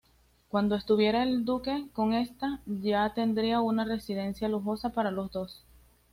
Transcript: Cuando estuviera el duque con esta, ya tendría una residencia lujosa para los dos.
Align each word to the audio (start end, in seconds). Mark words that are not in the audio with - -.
Cuando 0.49 0.73
estuviera 0.77 1.21
el 1.21 1.45
duque 1.45 1.85
con 1.93 2.13
esta, 2.15 2.59
ya 2.65 3.13
tendría 3.13 3.61
una 3.61 3.85
residencia 3.85 4.49
lujosa 4.49 4.89
para 4.89 5.11
los 5.11 5.31
dos. 5.31 5.63